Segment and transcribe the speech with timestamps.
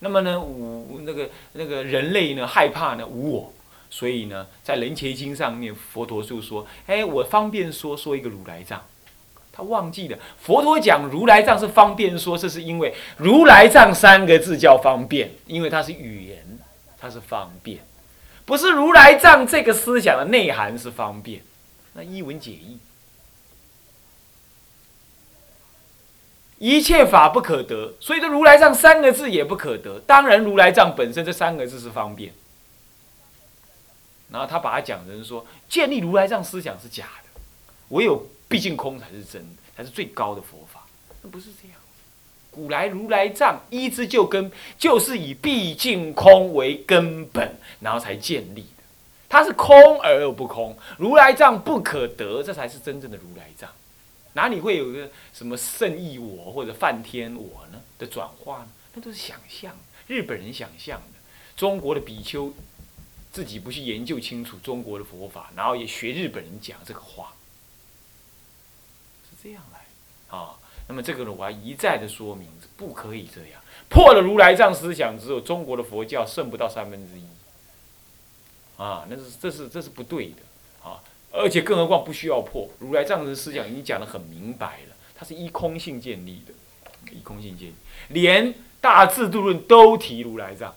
[0.00, 3.52] 那么呢，无那个那个人类呢害怕呢无我，
[3.90, 8.82] 所以呢，在《人伽经》上面，佛陀就说：“哎，我方便说说一个如来藏。”
[9.52, 16.58] 他忘记了，佛陀讲如来藏是方便说，这是因为如来藏三个字叫方便，因为它是语言，
[16.96, 17.80] 它是方便，
[18.44, 21.42] 不是如来藏这个思想的内涵是方便，
[21.94, 22.78] 那一文解义。
[26.58, 30.00] 一切法不可得，所以这如来藏三个字也不可得。
[30.00, 32.32] 当然，如来藏本身这三个字是方便。
[34.30, 37.40] 然后他把它讲成说，建立如来藏思想是假的，
[37.90, 40.84] 唯有毕竟空才是真的，才是最高的佛法。
[41.22, 41.78] 那不是这样。
[42.50, 48.82] 古来如来藏一之就根，就是以毕竟空为根本，然后才建立的。
[49.28, 53.70] 它是空而又不空，如来藏不可得，这才是真正的如来藏。
[54.34, 58.68] 哪里会有个什么圣意我或者梵天我呢的转化呢？
[58.94, 59.76] 那都是想象，
[60.06, 61.18] 日本人想象的。
[61.56, 62.52] 中国的比丘
[63.32, 67.32] 自己不去研究清楚中国的佛法，然后也学日本人讲这个话，
[69.28, 70.56] 是这样来啊。
[70.86, 73.60] 那么这个呢，我要一再的说明，不可以这样。
[73.88, 77.24] 破了如来藏思想之后，中国的佛教剩不到三分之一
[78.76, 81.02] 啊，那是这是这是不对的啊。
[81.38, 86.52] 而且更何况不需要破如来藏的思想已经讲得很明白了，它是依空性建立的，
[87.12, 87.74] 依空性建立，
[88.08, 90.74] 连大智度论都提如来藏，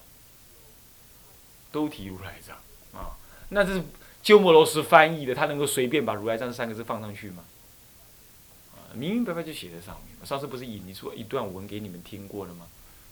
[1.72, 2.58] 都提如来藏
[3.00, 3.18] 啊，
[3.50, 3.84] 那这是
[4.23, 7.44] 鸠摩罗什翻译的，他能够随便把如来藏三个字放上去吗？
[8.73, 10.25] 啊，明明白白就写在上面。
[10.25, 12.68] 上次不是引出一段文给你们听过了吗？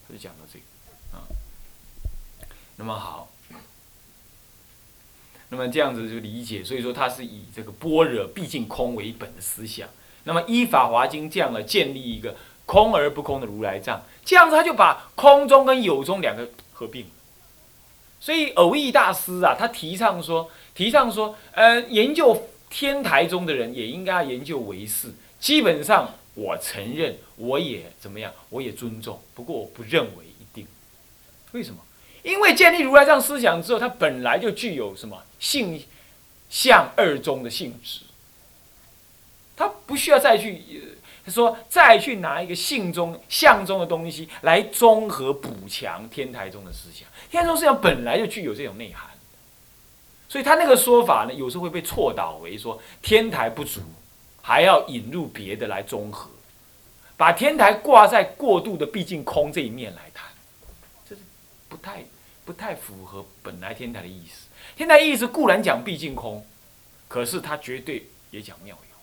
[0.07, 1.25] 他就讲到这个啊，
[2.75, 3.29] 那么好。
[5.49, 9.89] 那么这样子就理解，所以说他是以这个般若毕竟空为本的思想。
[10.25, 12.35] 那么依法华经这样的建立一个
[12.65, 17.05] 空而不空的如来藏，这样子他就把空中跟有中两个合并。
[18.19, 25.11] 所以偶益大师啊，他提倡说，提倡说，呃，研究天台中的人也应该研究唯识。
[25.39, 29.19] 基本上我承认，我也怎么样，我也尊重。
[29.33, 30.67] 不过我不认为一定。
[31.53, 31.79] 为什么？
[32.23, 35.83] 因为建立如来藏思想之后，它本来就具有什么性、
[36.49, 38.01] 相二中的性质，
[39.55, 40.61] 它不需要再去
[41.27, 47.07] 说再去拿一个性中、相中的东西来综合补强天台中的思想。
[47.29, 49.07] 天台中思想本来就具有这种内涵，
[50.27, 53.81] 所以他那个说法呢，有时候会被错导为说天台不足，
[54.41, 56.31] 还要引入别的来综合，
[57.15, 60.08] 把天台挂在过度的毕竟空这一面来，
[61.69, 62.03] 不太。
[62.45, 64.47] 不太符合本来天台的意思。
[64.75, 66.43] 天台意思固然讲毕竟空，
[67.07, 68.95] 可是他绝对也讲妙有。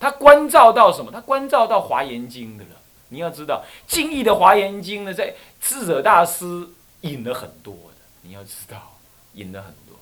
[0.00, 1.12] 他关照到什么？
[1.12, 2.70] 他关照到华严经的了。
[3.10, 6.68] 你要知道，敬意的华严经呢，在智者大师
[7.02, 7.98] 引了很多的。
[8.22, 8.98] 你要知道，
[9.34, 9.96] 引了很多。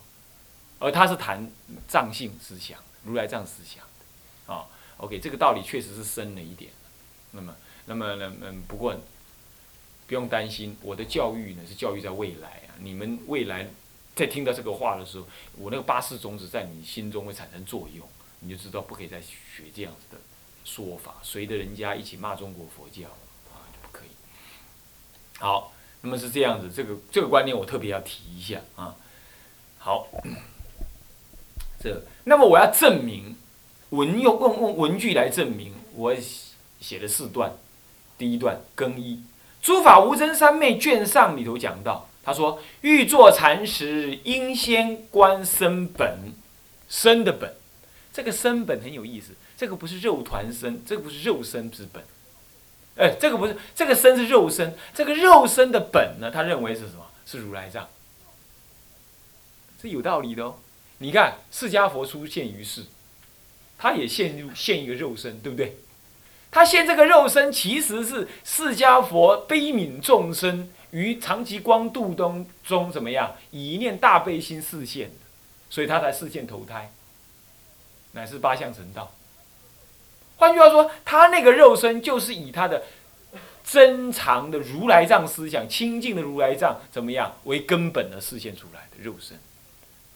[0.79, 1.47] 而他是谈
[1.87, 3.85] 藏性思想，如来藏思想
[4.47, 4.65] 啊。
[4.97, 6.71] OK，这个道理确实是深了一点。
[7.33, 7.55] 那么，
[7.85, 8.97] 那么，那嗯，不过。
[10.11, 12.75] 不用担心，我的教育呢是教育在未来啊。
[12.81, 13.65] 你们未来
[14.17, 15.25] 在听到这个话的时候，
[15.57, 18.05] 我那个八世种子在你心中会产生作用，
[18.41, 20.21] 你就知道不可以再学这样子的
[20.65, 23.07] 说法，随着人家一起骂中国佛教
[23.53, 24.09] 啊，就不可以。
[25.39, 28.97] 好，那么是这样子，这个这个观念我特别要提一下啊。
[29.79, 30.09] 好，
[31.79, 33.37] 这那么我要证明
[33.91, 36.13] 文用用用文句来证明，我
[36.81, 37.53] 写了四段，
[38.19, 39.23] 第一段更衣。
[39.63, 46.33] 诸法无真三昧卷上里头讲到，他说欲作禅时，应先观身本，
[46.89, 47.55] 身的本，
[48.13, 52.03] 这个身本很有意思，这个不是肉团身，这个不是肉身之本，
[52.97, 57.07] 哎，这个不是，这个身是肉身，这个肉身的本呢，他认为是什么？
[57.27, 57.89] 是如来藏，
[59.81, 60.57] 这有道理的哦。
[60.99, 62.87] 你看释迦佛出现于世，
[63.79, 65.77] 他也现入现一个肉身，对不对？
[66.51, 75.15] 他现这个肉身，其实是释迦佛悲悯众生于长期光度中中怎么样，以一念大悲心示现的，
[75.71, 76.91] 所以他才示现投胎，
[78.13, 79.13] 乃是八相成道。
[80.39, 82.83] 换句话说，他那个肉身就是以他的
[83.63, 89.39] 珍藏的如来藏思想、清净的如来藏怎么样为根本而示现出来的肉身。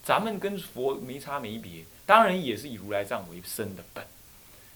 [0.02, 4.04] 咱们跟佛没差没别，当然也是以如来藏为身的本，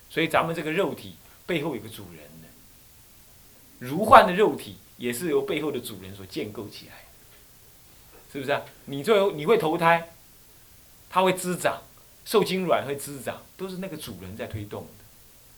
[0.08, 1.16] 所以咱们这个肉体。
[1.48, 2.48] 背后有个主人的，
[3.78, 7.06] 如幻的肉体也是由背后的主人所建构起来，
[8.30, 8.60] 是不是啊？
[8.84, 10.10] 你最后你会投胎，
[11.08, 11.82] 它会滋长，
[12.26, 14.90] 受精卵会滋长，都是那个主人在推动的。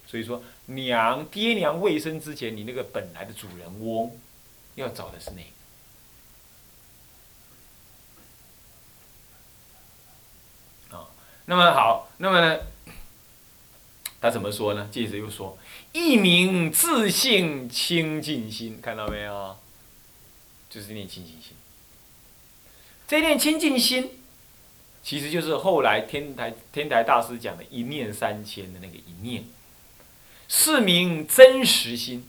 [0.07, 4.17] 所以说，娘爹娘未生之前，你那个本来的主人翁，
[4.77, 5.43] 要找的是那
[10.91, 10.97] 个。
[10.97, 11.09] 啊，
[11.47, 12.61] 那么好，那么呢，
[14.21, 14.89] 他怎么说呢？
[14.93, 15.57] 接着又说
[15.93, 19.57] ：“一名自信清净心，看到没有？
[20.69, 21.53] 就是念清净心。
[23.09, 24.11] 这念清净心，
[25.03, 29.45] 其实就是后来天台天台大师讲的一念三千的那个一念，
[30.49, 32.27] 是名真实心。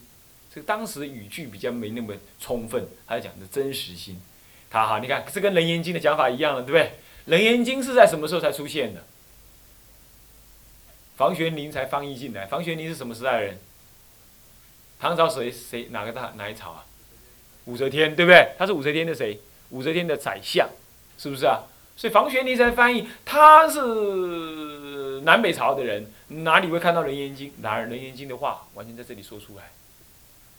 [0.54, 4.20] 这个当时语句比较没那么充分，他讲的真实心。
[4.70, 6.82] 他哈，你看这跟《楞严经》的讲法一样了，对不对？
[7.26, 9.04] 《楞严经》是在什么时候才出现的？
[11.22, 12.46] 房玄龄才翻译进来。
[12.46, 13.56] 房玄龄是什么时代的人？
[14.98, 16.84] 唐朝谁谁哪个大哪一朝啊？
[17.66, 18.52] 武则天，对不对？
[18.58, 19.40] 他是武则天的谁？
[19.70, 20.68] 武则天的宰相，
[21.16, 21.62] 是不是啊？
[21.96, 23.08] 所以房玄龄才翻译。
[23.24, 27.50] 他是南北朝的人，哪里会看到《楞严经》？
[27.58, 29.70] 哪《楞严经》的话完全在这里说出来。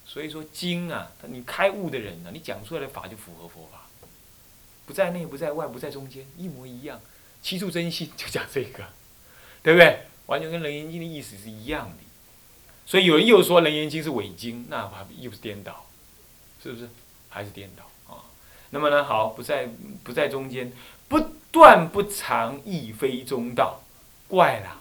[0.05, 3.89] 所以说经啊，你开悟的人呢，你讲出来的法就符合佛法，
[4.85, 7.01] 不在内，不在外，不在中间，一模一样。
[7.41, 8.85] 七处真心就讲这个，
[9.61, 9.99] 对不对？
[10.33, 11.97] 完全跟《楞严经》的意思是一样的。
[12.87, 15.85] 所以有人又说《楞严经》是伪经，那又是颠倒，
[16.63, 16.89] 是不是？
[17.29, 18.25] 还是颠倒啊？
[18.71, 19.69] 那么呢，好，不在
[20.03, 20.73] 不在中间，
[21.07, 21.19] 不
[21.51, 23.81] 断不长，亦非中道，
[24.27, 24.79] 怪了。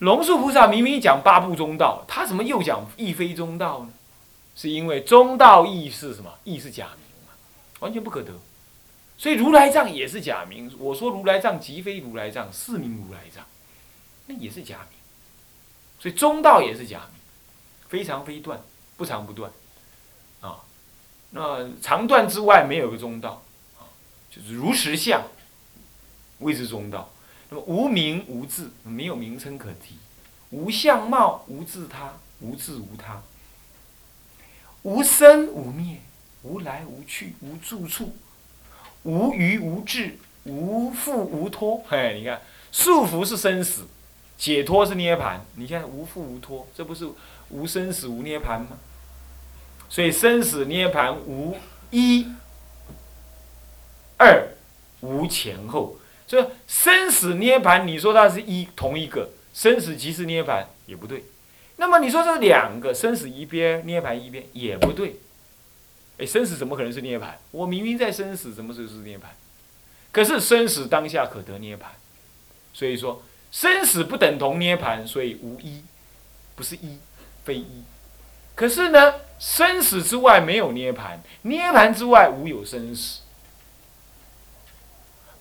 [0.00, 3.92] 龙树菩萨明明讲八部中道，他怎么又讲亦非中道呢？
[4.54, 6.30] 是因为中道亦是什么？
[6.44, 7.32] 亦是假名嘛，
[7.80, 8.32] 完全不可得。
[9.16, 10.70] 所以如来藏也是假名。
[10.78, 13.44] 我说如来藏即非如来藏，是名如来藏，
[14.38, 14.98] 也是假名。
[15.98, 17.20] 所以中道也是假名，
[17.88, 18.60] 非常非断，
[18.96, 19.50] 不长不断，
[20.40, 20.60] 啊，
[21.30, 23.42] 那长断之外没有个中道，
[23.78, 23.86] 啊，
[24.30, 25.22] 就是如实相，
[26.40, 27.08] 谓之中道。
[27.48, 29.94] 那么无名无字，没有名称可提；
[30.50, 33.22] 无相貌，无自他，无自无他；
[34.82, 36.00] 无生无灭，
[36.42, 38.16] 无来无去，无住处，
[39.02, 41.80] 无余无智，无缚无脱。
[41.86, 42.40] 嘿，你看，
[42.72, 43.86] 束缚是生死，
[44.42, 45.46] 解脱是涅盘。
[45.54, 47.06] 你现在无缚无脱，这不是
[47.50, 48.76] 无生死无涅盘吗？
[49.88, 51.56] 所以生死涅盘无
[51.92, 52.26] 一、
[54.16, 54.48] 二，
[55.00, 55.96] 无前后。
[56.26, 61.22] 这生死涅盘，你说它是一同一个生死即是涅盘也不对，
[61.76, 65.20] 那么你说这两个生死一边，涅盘一边也不对。
[66.18, 67.38] 哎，生死怎么可能是涅盘？
[67.52, 69.30] 我明明在生死，什么时候是涅盘？
[70.10, 71.92] 可是生死当下可得涅盘，
[72.72, 75.84] 所以说生死不等同涅盘，所以无一，
[76.56, 76.98] 不是一，
[77.44, 77.84] 非一。
[78.54, 83.20] 可是呢，生死之外没有涅盘，涅盘之外无有生死。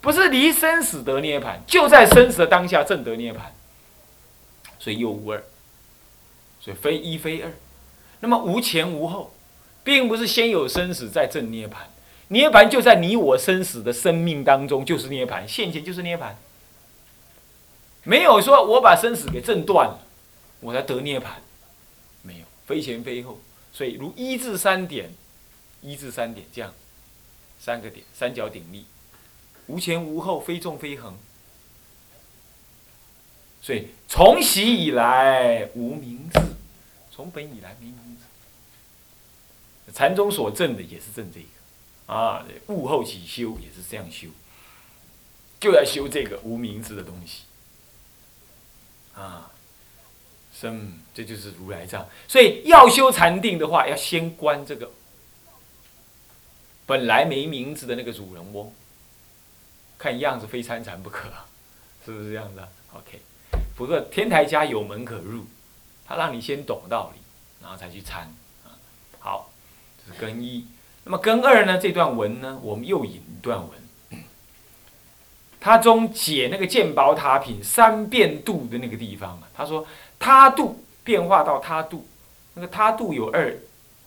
[0.01, 3.53] 不是离生死得涅盘，就在生死的当下正得涅盘，
[4.77, 5.43] 所以又无二，
[6.59, 7.51] 所以非一非二。
[8.19, 9.33] 那么无前无后，
[9.83, 11.89] 并不是先有生死再正涅盘，
[12.29, 16.37] 涅盘就在你我生死的生命当中就是涅盘，现前就是涅盘。
[18.03, 19.99] 没有说我把生死给震断了，
[20.59, 21.41] 我才得涅盘，
[22.23, 23.39] 没有，非前非后。
[23.73, 25.13] 所以如一至三点，
[25.81, 26.73] 一至三点这样，
[27.59, 28.85] 三个点，三角鼎立。
[29.67, 31.15] 无前无后，非纵非横，
[33.61, 36.41] 所以从习以来无名字，
[37.11, 38.17] 从本以来没名
[39.85, 39.93] 字。
[39.93, 44.27] 禅宗所证的也是证这个，啊，悟后起修也是这样修，
[45.59, 47.43] 就要修这个无名字的东西，
[49.21, 49.51] 啊，
[50.53, 52.07] 生这就是如来藏。
[52.27, 54.89] 所以要修禅定的话，要先观这个
[56.85, 58.73] 本来没名字的那个主人翁。
[59.97, 61.29] 看样子非参禅不可，
[62.03, 62.59] 是不是这样子
[62.91, 63.21] ？OK，
[63.75, 65.45] 不过天台家有门可入，
[66.07, 67.21] 他让你先懂道理，
[67.61, 68.27] 然后才去参。
[69.19, 69.51] 好，
[70.03, 70.65] 这是根一。
[71.03, 71.77] 那么根二呢？
[71.77, 73.69] 这段文呢，我们又引一段文。
[75.61, 79.85] 他中解那个鉴宝塔品三变度的那个地方啊，他说
[80.17, 82.07] 他度变化到他度，
[82.55, 83.55] 那个他度有二，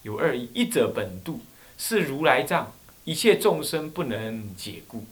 [0.02, 1.40] 有二，一者本度
[1.78, 2.72] 是如来藏，
[3.04, 5.06] 一切众生不能解故。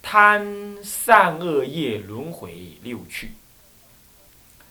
[0.00, 3.32] 贪善恶业轮回六趣，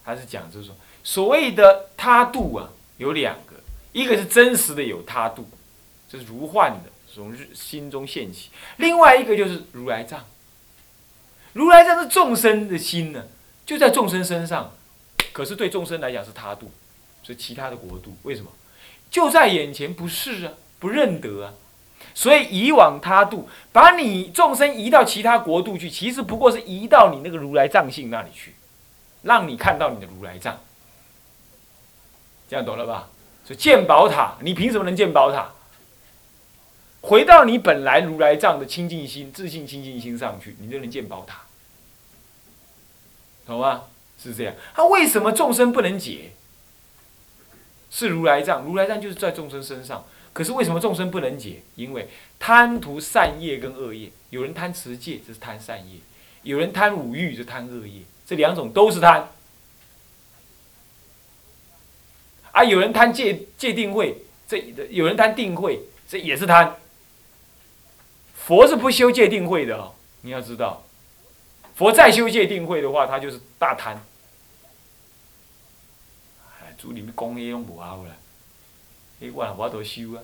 [0.04, 3.56] 他是讲就是说，所谓的他度啊，有两个，
[3.92, 5.48] 一个是真实的有他度，
[6.10, 10.26] 就是如幻的从日心中现起；另外一个就是如来藏。
[11.54, 13.24] 如来藏是众生的心呢，
[13.66, 14.74] 就在众生身上，
[15.32, 16.72] 可是对众生来讲是他度，
[17.24, 18.52] 所以其他的国度为什么
[19.10, 19.94] 就在眼前？
[19.94, 21.54] 不是啊，不认得啊。
[22.16, 28.56] 所以以往他度，把你众生移到其他国度去，其实不过是移到你那个如来藏性那里去，
[29.22, 30.60] 让你看到你的如来藏。
[32.50, 33.10] 这样懂了吧？
[33.46, 35.52] 所以建宝塔，你凭什么能建宝塔？
[37.04, 41.42] 回到你本来如来藏的清净心、自信清净心上去，你就能见宝塔，
[43.46, 43.84] 懂吗？
[44.18, 44.56] 是这样。
[44.74, 46.32] 他为什么众生不能解？
[47.92, 50.06] 是如来藏，如来藏就是在众生身上。
[50.32, 51.62] 可是为什么众生不能解？
[51.76, 52.08] 因为
[52.40, 56.00] 贪图善业跟恶业，有人贪持戒，这是贪善业；
[56.44, 58.02] 有人贪五欲，就贪恶业。
[58.26, 59.30] 这两种都是贪。
[62.54, 64.58] 啊，有人贪戒戒定慧，这
[64.90, 66.78] 有人贪定慧，这也是贪。
[68.46, 70.84] 佛是不修戒定慧的哦，你要知道，
[71.76, 74.04] 佛再修戒定慧的话，他就是大贪。
[76.60, 78.12] 哎，主你讲的拢无效啦。
[79.20, 80.22] 你我也无法度修啊！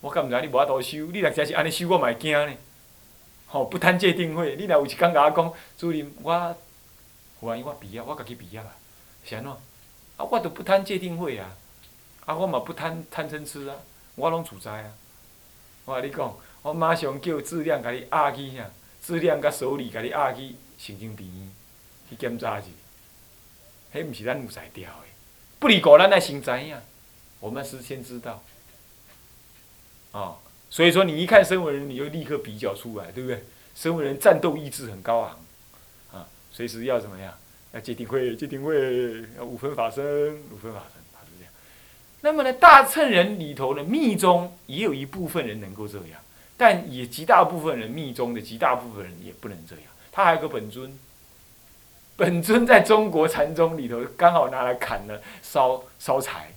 [0.00, 2.54] 我敢毋知你无法度修，你若真是安尼修，我嘛会惊呢。
[3.48, 6.56] 吼，不贪戒定慧，你若有一工甲我讲，主任，我，
[7.40, 8.66] 万一我毕业，我家己毕业啊，
[9.24, 9.50] 是安怎？
[9.50, 9.58] 啊，
[10.18, 11.50] 我都不贪戒定慧啊，
[12.26, 13.74] 啊，我嘛不贪贪嗔痴啊，
[14.14, 14.92] 我拢自在啊。
[15.86, 18.64] 我甲你讲，我马上叫质量甲你压去遐，
[19.02, 21.50] 质量甲手里甲你压去神经病院
[22.08, 22.68] 去检查一下，
[23.94, 25.06] 迄毋是咱有才调的，
[25.58, 26.76] 不离果咱爱先知影。
[27.40, 28.42] 我们是先知道，
[30.12, 30.36] 哦，
[30.68, 33.42] 所以说你一看生为人，你就立刻比较出来，对不对？
[33.74, 35.38] 生为人战斗意志很高昂，
[36.12, 37.32] 啊，随时要怎么样？
[37.72, 38.74] 要戒定慧，戒定慧，
[39.38, 40.04] 要五分法身，
[40.50, 41.52] 五分法身，他是这样。
[42.20, 46.20] 那么呢，大乘人里头的密宗也有一部分人能够这样，
[46.60, 49.84] 但也极大部分人密宗的极大部分人也不能这样。
[50.12, 50.92] 他还有个本尊，
[52.18, 56.52] 本尊在中国禅宗里头刚好拿来砍了烧烧柴。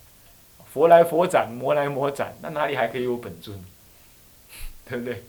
[0.74, 3.58] 佛来佛斩，魔来魔斩，那哪里还可以有本尊？
[4.90, 5.24] 对不对？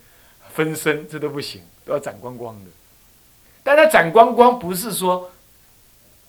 [0.50, 2.70] 分身这都不行，都要斩光光的。
[3.62, 5.30] 但他斩光光不是说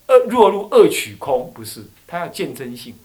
[0.08, 2.96] 恶若入恶取空，不是，他要见真性。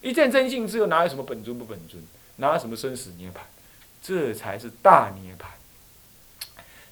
[0.00, 2.02] 一见真性之后，哪有什么本尊不本尊？
[2.36, 3.40] 哪有什么生死涅槃？
[4.06, 5.46] 这才是大涅槃。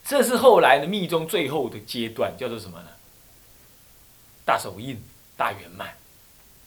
[0.05, 2.89] 这是后来的密宗最后的阶段，叫做什么呢？
[4.45, 5.01] 大手印、
[5.37, 5.97] 大圆满，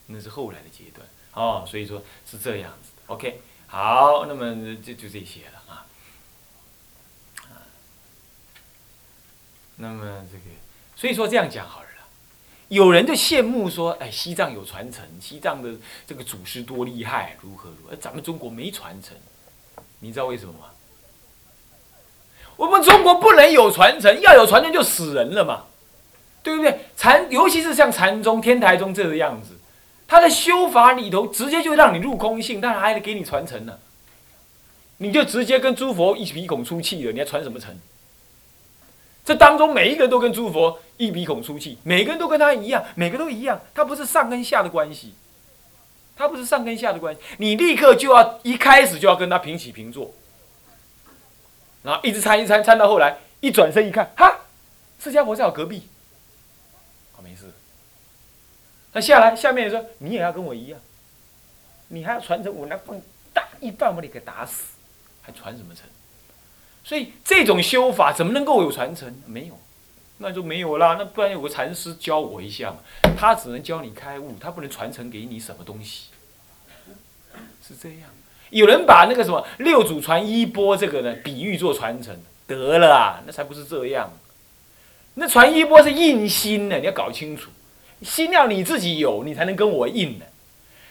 [0.06, 1.06] 那是后来的阶段。
[1.34, 5.86] 哦，所以说是这样子的，OK，好，那么就就这些了啊，
[9.76, 10.56] 那么这个，
[10.96, 11.88] 所以说这样讲好了，
[12.70, 15.78] 有人就羡慕说，哎，西藏有传承，西藏的
[16.08, 19.16] 这个祖师多厉害，如何如何，咱们中国没传承，
[20.00, 20.60] 你知道为什么吗？
[22.56, 25.66] 我们中国不能有传承，要有传承就死人了嘛，
[26.42, 26.86] 对不对？
[26.96, 29.52] 禅，尤其是像禅宗、天台宗这个样子。
[30.08, 33.78] 他的修法里头，直接就让你入空性，当然还得给你传承呢。
[34.98, 37.78] 你就直接跟诸佛一鼻孔出气了，你还传什么承？
[39.24, 45.14] 这当中每一个人都跟诸佛一鼻孔出气，每个人都跟他一样，每个都一样，他不是上跟下的关系，
[46.18, 50.14] 他不是上跟下的关系，你立刻就要一开始就要跟他平起平坐，
[51.84, 54.42] 然后一直参一参参到后来，一转身一看，哈，
[55.00, 55.88] 释迦佛在我隔壁，
[57.24, 57.46] 没事。
[58.94, 60.80] 那下来，下面也说你也要跟我一样，
[61.90, 63.00] 你还要传承我那棒
[63.34, 64.64] 打一棒把你给打死，
[65.22, 65.84] 还传什么承？
[66.84, 69.14] 所以这种修法怎么能够有传承？
[69.26, 69.60] 没有，
[70.20, 70.96] 那就没有啦。
[70.98, 72.78] 那不然有个禅师教我一下嘛，
[73.18, 76.08] 他只能教你开悟，他不能传承给你什么东西。
[77.62, 78.10] 是这样。
[78.50, 84.12] 有人把那个什么六祖传衣钵这个呢，比喻做传承，得了啊，那才不是这样。
[85.16, 87.50] 那传衣钵是印心的，你要搞清楚。
[88.04, 90.26] 心要你自己有，你才能跟我印的。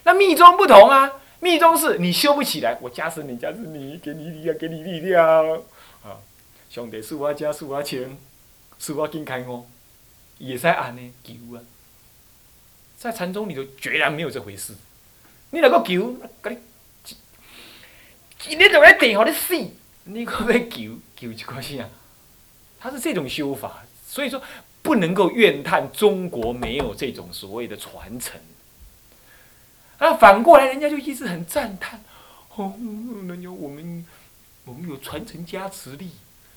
[0.03, 5.49] 那密宗不同啊，密宗是你修不起来，我加持你，加持你，给你力量，给你力量。
[6.03, 6.19] 啊，
[6.69, 8.19] 兄弟，恕我加，恕我钱，
[8.81, 9.67] 恕我紧开我，
[10.39, 11.63] 也在安尼求啊。
[12.99, 14.75] 在禅宗里头，决然没有这回事。
[15.51, 16.59] 你那个求，给
[18.47, 19.55] 你，你就来电，给你死，
[20.05, 21.89] 你可要求求一个啥？
[22.79, 24.43] 他是这种修法，所以说。
[24.83, 28.41] 不能够怨叹中国没有这种所谓的传承，
[29.99, 32.01] 啊，反过来人家就一直很赞叹，
[32.55, 32.73] 哦，
[33.27, 34.07] 人家我们
[34.65, 36.13] 我们有传承加持力，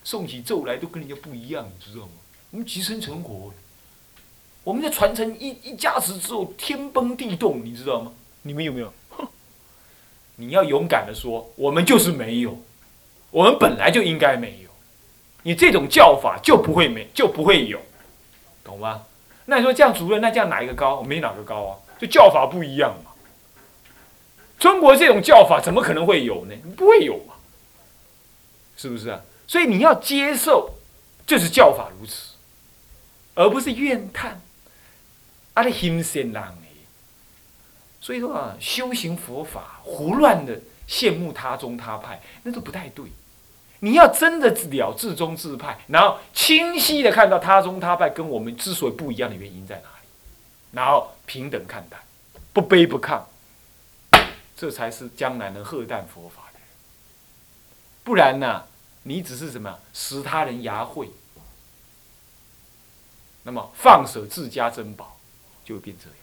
[0.05, 2.11] 诵起咒来都跟人家不一样，你知道吗？
[2.51, 3.53] 我们即生成活，
[4.63, 8.11] 我们的传承一一加持之后天崩地动，你知道吗？
[8.41, 8.91] 你们有没有？
[10.35, 12.57] 你要勇敢的说，我们就是没有，
[13.29, 14.69] 我们本来就应该没有，
[15.43, 17.79] 你这种叫法就不会没就不会有。
[18.63, 19.03] 懂吗？
[19.45, 21.01] 那你说这样主任，那这样哪一个高？
[21.03, 23.11] 没哪个高啊，就叫法不一样嘛。
[24.57, 26.55] 中国这种叫法怎么可能会有呢？
[26.77, 27.33] 不会有嘛，
[28.77, 29.21] 是不是啊？
[29.49, 30.75] 所以你要接受，
[31.25, 32.35] 就是教法如此，
[33.33, 34.39] 而不是怨叹。
[35.55, 36.43] 啊，你心善人
[37.99, 43.05] 所以说啊，修行佛法胡乱的羡慕他宗他派，那都不太对。
[43.79, 50.07] 你要真的了自宗自派，然后清晰的看到他宗他派跟我们之所以不一样的原因在哪里，
[50.73, 51.97] 然后平等看待，
[52.53, 53.23] 不卑不亢，
[54.55, 56.67] 这才是将来能喝淡佛法的人。
[58.03, 58.65] 不然呢，
[59.09, 61.09] 你只是什么使他人牙慧，
[63.41, 65.17] 那么放舍自家珍宝，
[65.65, 66.15] 就会变这样。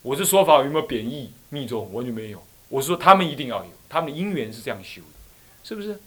[0.00, 1.92] 我这说法有没有贬义密宗？
[1.92, 2.42] 完全没有。
[2.70, 5.08] 我说他们一定要有，他们的因缘是这样修的，
[5.62, 6.00] 是不是？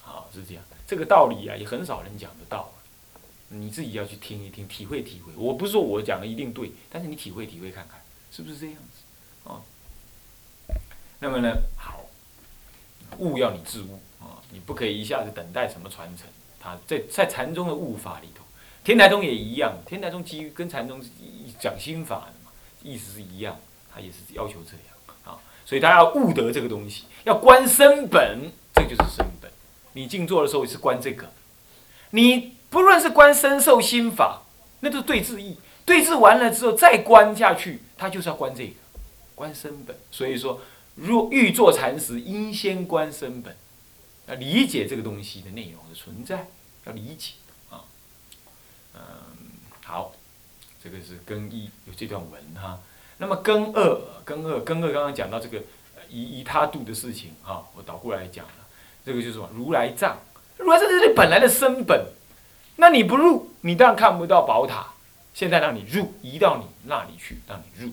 [0.00, 0.64] 好，是这样。
[0.86, 2.72] 这个道理啊，也很少人讲得到。
[3.48, 5.30] 你自己要去听一听，体会体会。
[5.36, 8.00] 我不是说我讲的一定对，但是你体会体会看看，
[8.32, 9.50] 是不是这样子？
[9.50, 9.60] 啊。
[11.18, 11.99] 那么呢，好，
[13.20, 16.26] 悟要你自悟啊，你不可以一下子等待什么传承。
[16.58, 18.42] 他在在禅宗的悟法里头，
[18.82, 21.00] 天台宗也一样，天台宗基于跟禅宗
[21.58, 22.50] 讲心法的嘛，
[22.82, 23.56] 意思是一样，
[23.94, 25.40] 他也是要求这样啊。
[25.64, 29.50] 所以他要悟得这个东西，要观身本，这就是身本。
[29.92, 31.30] 你静坐的时候是观这个，
[32.10, 34.42] 你不论是观身受心法，
[34.80, 35.56] 那都是对治意。
[35.86, 38.74] 对治完了之后再观下去，他就是要观这个，
[39.34, 39.96] 观身本。
[40.10, 40.60] 所以说，
[40.96, 43.56] 若欲做禅时，应先观身本，
[44.26, 46.48] 要理解这个东西的内容的存在，
[46.84, 47.32] 要理解
[47.70, 47.84] 啊。
[48.94, 49.00] 嗯，
[49.84, 50.12] 好，
[50.82, 52.80] 这个是更一有这段文哈。
[53.18, 55.62] 那么根二，根二，根二，刚刚讲到这个
[56.08, 58.66] 以以他度的事情啊，我倒过来讲了，
[59.04, 59.48] 这个就是什么？
[59.54, 60.18] 如来藏，
[60.56, 62.06] 如来藏是你本来的身本，
[62.76, 64.88] 那你不入，你当然看不到宝塔。
[65.32, 67.92] 现在让你入，移到你那里去，让你入，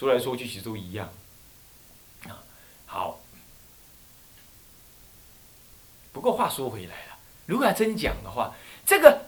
[0.00, 1.10] 说来说去，其实都一样
[2.24, 2.40] 啊。
[2.86, 3.20] 好，
[6.10, 9.26] 不过话说回来了，如果真讲的话，这个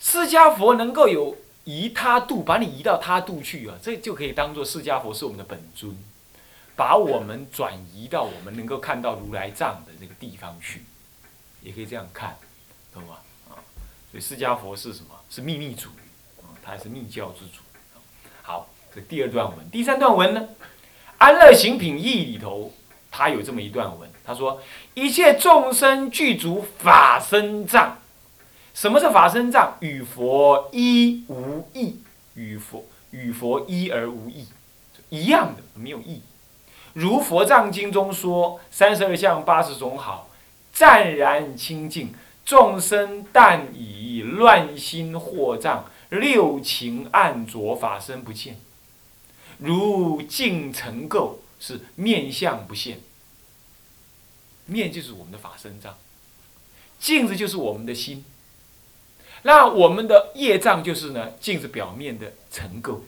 [0.00, 1.36] 释迦佛能够有。
[1.68, 5.98] 移他度，把你移到他度去啊，这就可以当做释迦佛是我们的本尊，
[6.76, 10.84] 把我们转移到我们能够看到如来藏的那个地方去，
[11.62, 12.38] 也可以这样看，
[12.94, 13.16] 懂吗？
[13.50, 13.58] 啊，
[14.12, 15.20] 所以释迦佛是什么？
[15.28, 15.88] 是秘密主，
[16.40, 17.62] 啊，他还是密教之主。
[18.42, 18.68] 好，
[19.02, 20.40] 第二段文，第三段文呢，
[21.18, 22.72] 《安乐行品义》里头，
[23.10, 24.60] 他有这么一段文，他说：
[24.94, 27.98] 一切众生具足法身藏。
[28.74, 29.76] 什么是法身藏？
[29.80, 32.00] 与佛一无异，
[32.34, 34.46] 与佛与佛一而无异，
[35.08, 36.20] 一样的，没有异。
[36.92, 40.28] 如佛藏经中说：三十二相八十种好，
[40.72, 48.56] 湛然清净，众生但以乱心惑障，六情暗浊，法身不见。
[49.58, 53.00] 如镜成垢，是面相不现。
[54.66, 55.96] 面就是我们的法身障，
[56.98, 58.24] 镜子就是我们的心。
[59.42, 63.00] 那我们的业障就是呢，镜子表面的尘垢，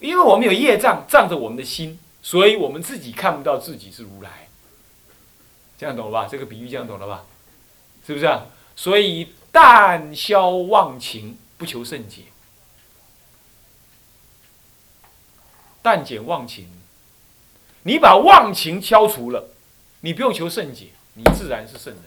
[0.00, 4.48] 因为我们有业障障着我们的心，所以我们自己看不到自己是如来。
[5.78, 6.28] 这样懂了吧？
[6.28, 7.24] 这个比喻这样懂了吧？
[8.04, 8.46] 是不是啊？
[8.74, 12.31] 所以但消忘情，不求甚解；
[15.82, 16.68] 但减忘情，
[17.82, 19.50] 你把忘情消除了，
[20.00, 22.02] 你不用求甚解，你自然是圣人。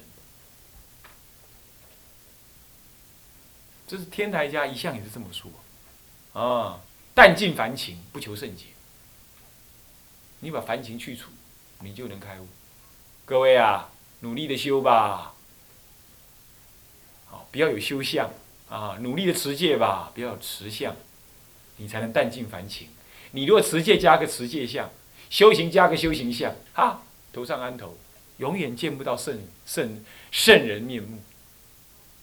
[3.87, 5.51] 这是天台家一向也是这么说，
[6.41, 6.79] 啊，
[7.13, 8.67] 但尽凡情，不求甚解。
[10.39, 11.29] 你把凡情去除，
[11.81, 12.47] 你就能开悟。
[13.25, 13.89] 各位啊，
[14.21, 15.33] 努力的修吧，
[17.25, 18.31] 好，不要有修相
[18.69, 20.95] 啊，努力的持戒吧，不要有持相，
[21.77, 22.89] 你才能淡尽凡情。
[23.35, 24.89] 你如果持戒加个持戒相，
[25.29, 27.95] 修行加个修行相，哈，头上安头，
[28.37, 31.19] 永远见不到圣圣圣人面目。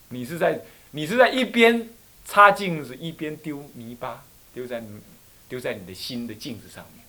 [0.08, 0.62] 你是在。
[0.94, 1.88] 你是在一边
[2.22, 4.84] 擦镜子，一边丢泥巴，丢在
[5.48, 7.02] 丢在你的心的镜子上面。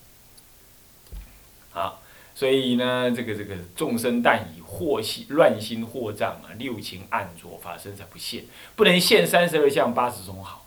[1.73, 1.99] 啊，
[2.33, 8.45] 所以呢，这个这个众生但以惑心乱心惑障啊，六情暗浊，法身才不现，
[8.77, 10.62] 不能现三十二相八十种好。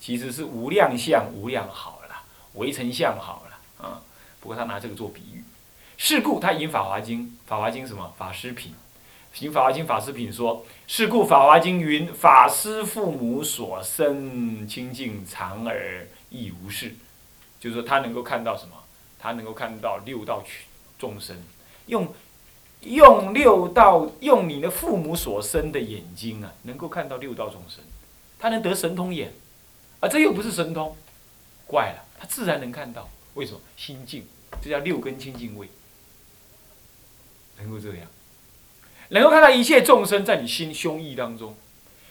[0.00, 2.22] 其实是无量相无量好了，
[2.54, 4.02] 围城相好了啊。
[4.40, 5.42] 不过他拿这个做比喻，
[5.96, 8.12] 是故他引《法华经》，《法华经》什么？
[8.16, 8.74] 法师品。
[9.32, 16.96] 行法华经法师品说：是故法华经云：法师父母所生清净常而亦无事。
[17.60, 18.74] 就是说，他能够看到什么？
[19.20, 20.42] 他能够看到六道
[20.98, 21.36] 众生，
[21.86, 22.12] 用
[22.80, 27.84] 用六道，用你的父母所生的眼睛啊，能够看到六道众生。
[28.40, 29.32] 他能得神通眼，
[30.00, 30.96] 啊，这又不是神通，
[31.66, 33.08] 怪了，他自然能看到。
[33.34, 33.60] 为什么？
[33.76, 34.26] 心净，
[34.60, 35.68] 这叫六根清净位，
[37.56, 38.06] 能够这样。
[39.10, 41.56] 能够看到一切众生在你心胸臆当中，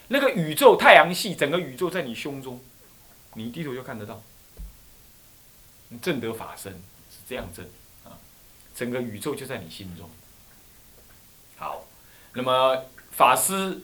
[0.07, 2.59] 那个宇宙太阳系整个宇宙在你胸中，
[3.33, 4.21] 你低头就看得到。
[6.01, 6.73] 正得法身
[7.09, 7.65] 是这样正
[8.03, 8.19] 啊，
[8.75, 10.09] 整个宇宙就在你心中。
[11.55, 11.85] 好，
[12.33, 13.53] 那么法师《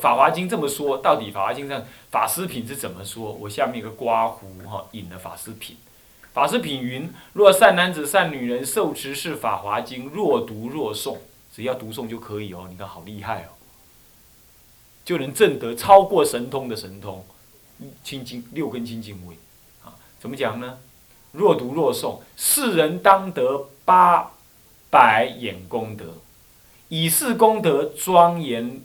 [0.00, 3.32] 法华经》这么说，到底《法华经》上法师品是怎么说？
[3.32, 5.76] 我下面一个刮胡哈引了法师品。
[6.34, 11.18] 法师品云：若善男子、善女人受持是《法华经》，若读若诵，
[11.54, 12.66] 只要读诵就可以哦。
[12.70, 13.52] 你看好厉害哦，
[15.04, 17.24] 就能证得超过神通的神通，
[18.04, 19.36] 清净六根清净位
[19.84, 19.92] 啊？
[20.20, 20.78] 怎么讲呢？
[21.32, 24.32] 若读若诵，世人当得八
[24.90, 26.14] 百眼功德，
[26.88, 28.80] 以是功德庄严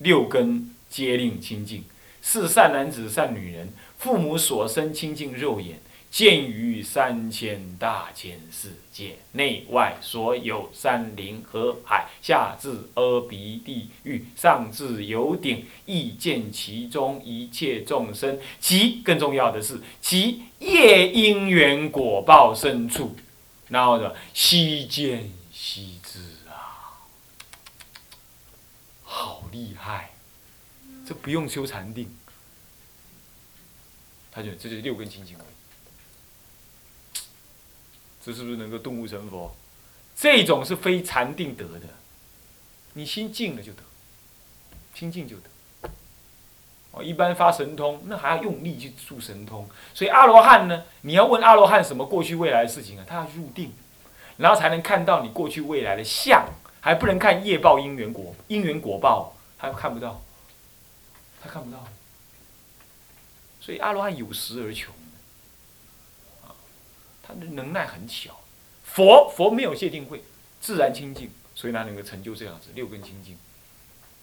[0.00, 1.84] 六根皆令清净。
[2.20, 5.80] 是善男子、善女人，父母所生清净肉眼。
[6.10, 18.40] 见于三千大千世界内外所有山林河海，下至阿鼻地狱，上至有顶，亦见其中一切众生。
[18.58, 23.14] 其更重要的是，其业因缘果报深处，
[23.68, 27.06] 然后呢，悉见悉知啊，
[29.04, 30.10] 好厉害！
[31.06, 32.14] 这不用修禅定，
[34.30, 35.36] 他就这就是六根清净。
[38.24, 39.54] 这是不是能够顿悟成佛？
[40.14, 41.86] 这种是非禅定得的，
[42.92, 43.82] 你心静了就得，
[44.94, 45.42] 心静就得。
[46.92, 49.68] 哦，一般发神通，那还要用力去助神通。
[49.94, 53.04] 所以阿罗汉呢，你要问阿罗汉什么过去未来的事情啊？
[53.08, 53.72] 他要入定，
[54.36, 56.46] 然后才能看到你过去未来的相，
[56.80, 60.22] 还不能看业报因缘果，因缘果报他看不到，
[61.42, 61.86] 他看不到。
[63.60, 64.94] 所以阿罗汉有时而穷。
[67.22, 68.40] 他的能耐很小，
[68.82, 70.24] 佛佛没有界定慧，
[70.60, 73.36] 自然清净，所以他能够成就这样子六根清净。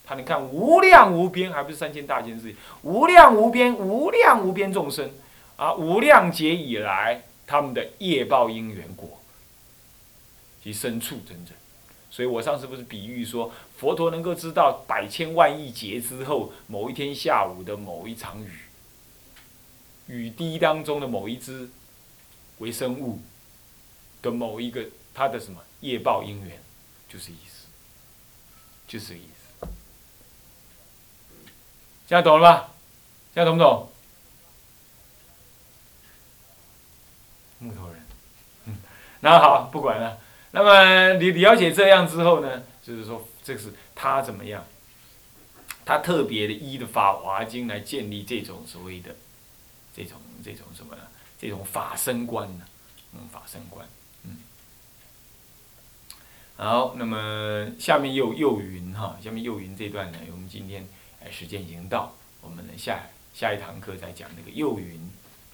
[0.04, 5.12] 他能看无量无边，还不是三千大千世界，无量无边无量无边众生
[5.56, 9.21] 啊，无量劫以来他们的业报因缘果
[10.63, 11.56] 及深处真正。
[12.17, 18.51] 所以我上次不是比喻说，佛陀能够知道百千万亿劫之后某一天下午的某一场雨，
[20.08, 21.69] 雨滴当中的某一只。
[22.58, 23.21] 微生物
[24.19, 26.60] 的某一个，它的什么业报因缘，
[27.08, 27.67] 就是意思，
[28.88, 29.67] 就是意思。
[32.08, 32.71] 现在懂了吧？
[33.36, 33.91] 现在懂不懂？
[37.60, 38.01] 木头人，
[38.65, 38.75] 嗯，
[39.21, 40.17] 那好，不管了。
[40.52, 44.64] 那么你了解这样之后呢，就是说，这是他怎么样？
[45.86, 49.16] 他特别的依的《法华经》来建立这种所谓的
[49.96, 51.02] 这种这种什么呢？
[51.40, 52.66] 这种法身观呢，
[53.14, 53.88] 嗯，法身观，
[54.24, 54.38] 嗯，
[56.56, 60.86] 好，那么下面又又云哈，下面又云这段呢，我们今天
[61.24, 65.00] 哎时间已经到，我们呢下下一堂课再讲那个又云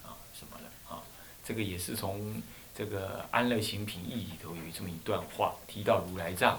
[0.02, 1.02] 啊什么了啊，
[1.44, 2.42] 这个也是从
[2.76, 6.54] 这个安乐行品义里头有这么一段话，提到如来藏，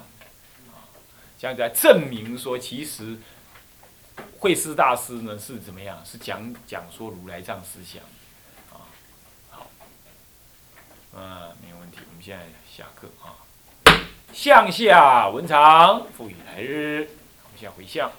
[0.72, 0.88] 啊，
[1.42, 3.18] 样在证明说，其实
[4.40, 8.02] 慧思大师呢是怎么样，是讲讲说如来藏思想。
[8.72, 8.88] 啊，
[9.50, 9.68] 好
[11.14, 11.98] 嗯，没有问题。
[12.08, 13.36] 我们现在下课啊。
[14.34, 17.10] 向下文长，赋予来日。
[17.44, 18.12] 我们现在回向，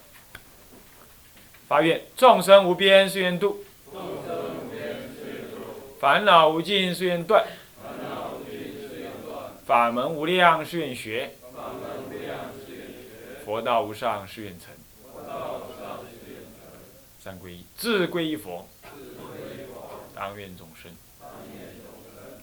[1.67, 3.65] 发愿众生无边誓愿度，
[5.99, 7.47] 烦恼无尽誓愿断，
[9.67, 11.29] 法门无量誓愿学，
[13.45, 14.73] 佛道无上誓愿成。
[17.19, 18.65] 三皈依，自皈依佛，
[20.15, 20.89] 当愿众生。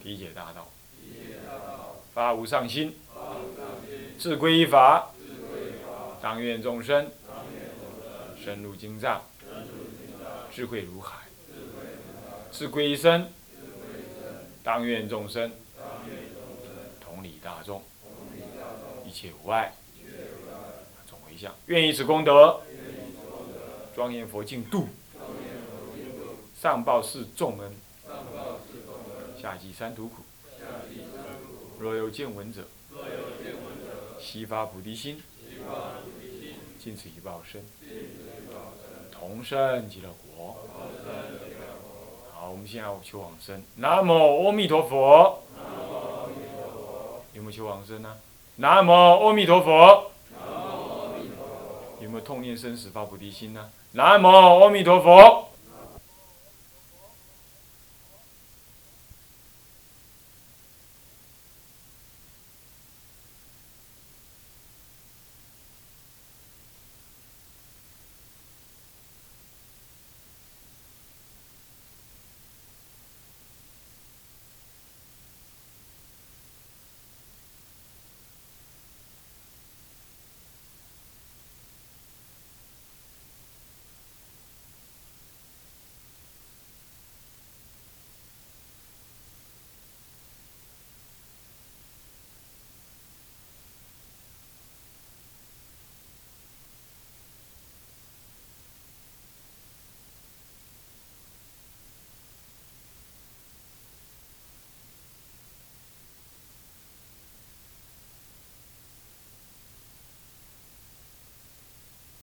[0.04, 0.68] 理解大道，
[2.14, 2.94] 发无上心，
[4.20, 5.10] 自归依法，
[6.22, 7.10] 当愿众生。
[8.44, 9.22] 深入经藏，
[10.52, 11.20] 智慧如海，
[12.52, 13.32] 自归一生，
[14.62, 15.50] 当愿众生
[17.24, 17.82] 理大众，
[19.06, 19.74] 一切无碍，
[21.08, 22.60] 总回向，愿以此功德
[23.96, 24.88] 庄严佛净土，
[26.60, 27.74] 上报四重恩。
[29.42, 30.24] 下济三途苦，
[31.78, 32.62] 若有见闻者，
[34.18, 35.22] 悉发菩提心，
[36.80, 37.62] 尽此一报身，
[39.12, 40.08] 同生极乐
[40.38, 40.56] 国。
[42.32, 43.62] 好，我们现在求往生。
[43.76, 45.44] 南无阿弥陀佛。
[47.54, 48.16] 求往生呢？
[48.56, 50.12] 南无阿弥陀佛。
[52.00, 53.70] 有没有痛念生死发菩提心呢？
[53.92, 55.50] 南无阿弥陀佛。